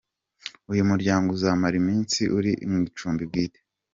Uyu 0.71 0.83
muryango 0.89 1.27
uzamara 1.35 1.75
iminsi 1.81 2.21
uri 2.37 2.51
mu 2.71 2.77
icumbi 2.89 3.23
bwite. 3.29 3.59